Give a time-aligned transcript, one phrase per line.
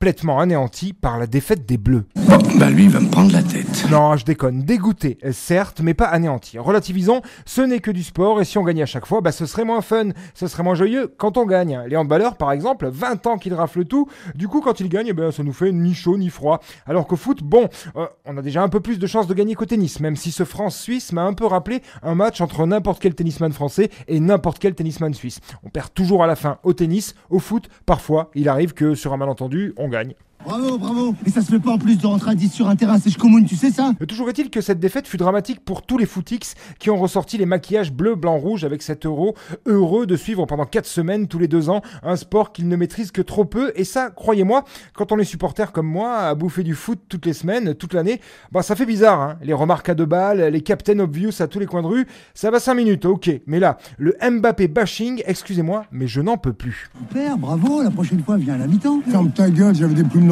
[0.00, 2.06] complètement anéanti par la défaite des Bleus.
[2.58, 3.86] bah lui, il va me prendre la tête.
[3.90, 4.62] Non, je déconne.
[4.62, 6.58] Dégoûté, certes, mais pas anéanti.
[6.58, 9.44] Relativisons, ce n'est que du sport et si on gagnait à chaque fois, bah ce
[9.44, 11.82] serait moins fun, ce serait moins joyeux quand on gagne.
[11.86, 15.12] Les handballeurs, par exemple, 20 ans qu'ils raflent tout, du coup, quand ils gagnent, eh
[15.12, 16.60] ben, ça nous fait ni chaud ni froid.
[16.86, 19.54] Alors qu'au foot, bon, euh, on a déjà un peu plus de chances de gagner
[19.54, 23.14] qu'au tennis, même si ce France-Suisse m'a un peu rappelé un match entre n'importe quel
[23.14, 25.40] tennisman français et n'importe quel tennisman suisse.
[25.62, 29.12] On perd toujours à la fin au tennis, au foot, parfois, il arrive que sur
[29.12, 30.14] un malentendu, on gagne.
[30.44, 32.74] Bravo, bravo Et ça se fait pas en plus de rentrer à 10 sur un
[32.74, 35.98] terrain sèche commune, tu sais ça Toujours est-il que cette défaite fut dramatique pour tous
[35.98, 39.34] les footix qui ont ressorti les maquillages bleu, blanc, rouge avec cet euro,
[39.66, 43.10] heureux de suivre pendant 4 semaines tous les 2 ans un sport qu'ils ne maîtrisent
[43.12, 43.72] que trop peu.
[43.76, 44.64] Et ça, croyez-moi,
[44.94, 48.20] quand on est supporter comme moi, à bouffer du foot toutes les semaines, toute l'année,
[48.50, 51.58] bah ça fait bizarre, hein Les remarques à deux balles, les captain obvious à tous
[51.58, 53.30] les coins de rue, ça va 5 minutes, ok.
[53.46, 56.88] Mais là, le Mbappé bashing, excusez-moi, mais je n'en peux plus.
[56.98, 59.00] Super, bravo, la prochaine fois, viens à la mi-temps.
[59.10, 60.29] Ferme ta gueule, j'avais des plumes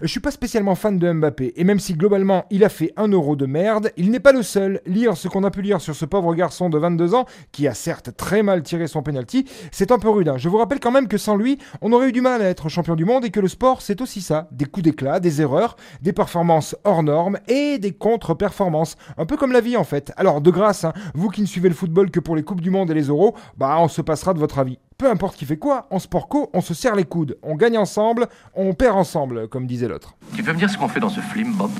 [0.00, 3.08] Je suis pas spécialement fan de Mbappé, et même si globalement il a fait un
[3.08, 4.80] euro de merde, il n'est pas le seul.
[4.86, 7.74] Lire ce qu'on a pu lire sur ce pauvre garçon de 22 ans, qui a
[7.74, 10.28] certes très mal tiré son penalty, c'est un peu rude.
[10.28, 10.36] Hein.
[10.36, 12.68] Je vous rappelle quand même que sans lui, on aurait eu du mal à être
[12.68, 14.48] champion du monde et que le sport c'est aussi ça.
[14.52, 18.94] Des coups d'éclat, des erreurs, des performances hors normes et des contre-performances.
[19.16, 20.12] Un peu comme la vie en fait.
[20.16, 22.70] Alors de grâce, hein, vous qui ne suivez le football que pour les Coupes du
[22.70, 25.56] Monde et les Euros, bah on se passera de votre avis peu importe qui fait
[25.56, 27.38] quoi, en sport co, on se serre les coudes.
[27.44, 30.16] On gagne ensemble, on perd ensemble, comme disait l'autre.
[30.34, 31.70] Tu peux me dire ce qu'on fait dans ce film, Bob?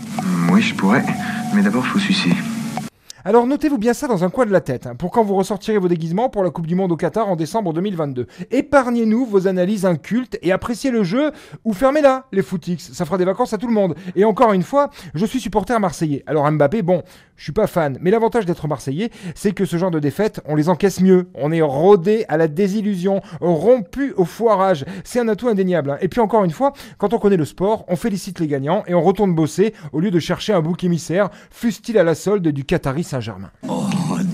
[0.52, 1.04] Oui, je pourrais.
[1.52, 2.30] Mais d'abord, faut sucer.
[3.24, 5.78] Alors notez-vous bien ça dans un coin de la tête, hein, pour quand vous ressortirez
[5.78, 8.28] vos déguisements pour la Coupe du Monde au Qatar en décembre 2022.
[8.52, 11.32] Épargnez-nous vos analyses incultes et appréciez le jeu,
[11.64, 13.96] ou fermez-la, les footix, ça fera des vacances à tout le monde.
[14.14, 16.22] Et encore une fois, je suis supporter marseillais.
[16.26, 17.02] Alors Mbappé, bon,
[17.34, 20.54] je suis pas fan, mais l'avantage d'être marseillais, c'est que ce genre de défaite, on
[20.54, 21.28] les encaisse mieux.
[21.34, 24.84] On est rodé à la désillusion, rompu au foirage.
[25.02, 25.90] C'est un atout indéniable.
[25.90, 25.98] Hein.
[26.00, 28.94] Et puis encore une fois, quand on connaît le sport, on félicite les gagnants et
[28.94, 32.64] on retourne bosser au lieu de chercher un bouc émissaire, fût-il à la solde du
[32.64, 33.50] Qatari Saint-Germain.
[33.68, 33.84] Oh,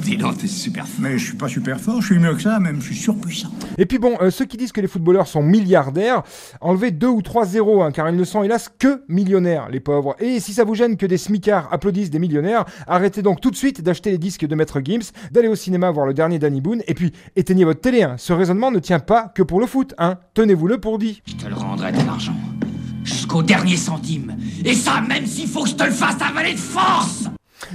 [0.02, 1.00] dis donc, t'es super fort.
[1.00, 3.50] Mais je suis pas super fort, je suis mieux que ça, même, je suis surpuissant.
[3.78, 6.22] Et puis bon, euh, ceux qui disent que les footballeurs sont milliardaires,
[6.60, 10.16] enlevez 2 ou 3 zéros, hein, car ils ne sont hélas que millionnaires, les pauvres.
[10.20, 13.56] Et si ça vous gêne que des smicards applaudissent des millionnaires, arrêtez donc tout de
[13.56, 16.82] suite d'acheter les disques de Maître Gims, d'aller au cinéma voir le dernier Danny Boone,
[16.86, 18.02] et puis éteignez votre télé.
[18.02, 18.16] Hein.
[18.18, 20.18] Ce raisonnement ne tient pas que pour le foot, hein.
[20.34, 21.22] Tenez-vous-le pour dit.
[21.26, 22.36] Je te le rendrai ton argent.
[23.02, 24.36] Jusqu'au dernier centime.
[24.64, 27.28] Et ça, même s'il faut que je te le fasse avaler de force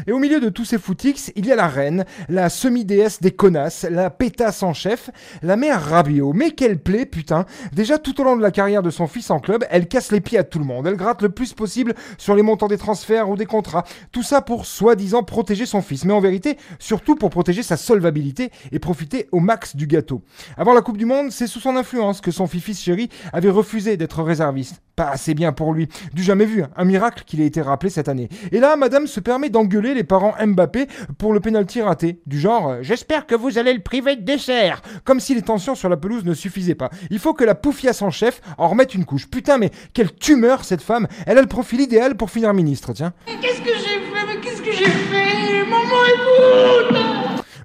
[0.07, 3.31] et au milieu de tous ces footix, il y a la reine, la semi-déesse des
[3.31, 5.09] connasses, la pétasse en chef,
[5.41, 6.33] la mère Rabiot.
[6.33, 9.39] Mais quelle plaît, putain Déjà, tout au long de la carrière de son fils en
[9.39, 10.87] club, elle casse les pieds à tout le monde.
[10.87, 13.83] Elle gratte le plus possible sur les montants des transferts ou des contrats.
[14.11, 16.05] Tout ça pour soi-disant protéger son fils.
[16.05, 20.23] Mais en vérité, surtout pour protéger sa solvabilité et profiter au max du gâteau.
[20.57, 23.97] Avant la Coupe du Monde, c'est sous son influence que son fils chéri avait refusé
[23.97, 24.81] d'être réserviste.
[24.99, 25.87] Pas assez bien pour lui.
[26.11, 26.61] Du jamais vu.
[26.75, 28.27] Un miracle qu'il ait été rappelé cette année.
[28.51, 30.87] Et là, madame se permet d'engueuler les parents Mbappé
[31.17, 32.19] pour le pénalty raté.
[32.25, 34.81] Du genre, euh, j'espère que vous allez le priver de dessert.
[35.05, 36.89] Comme si les tensions sur la pelouse ne suffisaient pas.
[37.11, 39.29] Il faut que la poufiasse en chef en remette une couche.
[39.29, 41.07] Putain, mais quelle tumeur cette femme.
[41.25, 43.13] Elle a le profil idéal pour finir ministre, tiens.
[43.25, 44.25] Qu'est-ce que j'ai fait?
[44.27, 45.63] Mais qu'est-ce que j'ai fait?
[45.63, 47.09] Maman, écoute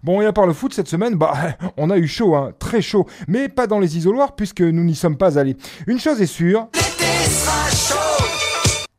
[0.05, 1.33] Bon, et à part le foot cette semaine, bah,
[1.79, 4.95] on a eu chaud, hein, très chaud, mais pas dans les isoloirs puisque nous n'y
[4.95, 5.57] sommes pas allés.
[5.87, 6.69] Une chose est sûre.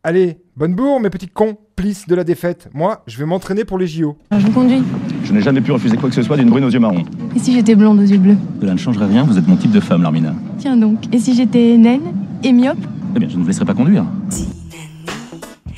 [0.03, 2.69] Allez, bonne bourre, mes petits complices de la défaite.
[2.73, 4.15] Moi, je vais m'entraîner pour les JO.
[4.31, 4.83] Je vous conduis.
[5.23, 7.03] Je n'ai jamais pu refuser quoi que ce soit d'une brune aux yeux marrons.
[7.35, 9.71] Et si j'étais blonde aux yeux bleus Cela ne changerait rien, vous êtes mon type
[9.71, 10.33] de femme, Larmina.
[10.59, 12.13] Tiens donc, et si j'étais naine
[12.43, 12.77] et myope
[13.15, 14.05] Eh bien, je ne vous laisserai pas conduire.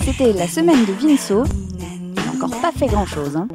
[0.02, 1.44] C'était la semaine de Vinceau.
[1.79, 3.38] Il n'a encore pas fait grand-chose.
[3.38, 3.47] Hein.